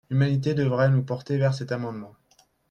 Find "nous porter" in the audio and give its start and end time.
0.89-1.37